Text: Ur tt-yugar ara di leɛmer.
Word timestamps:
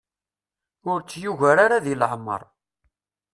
Ur 0.91 0.99
tt-yugar 1.01 1.57
ara 1.65 1.77
di 1.85 1.93
leɛmer. 1.99 2.41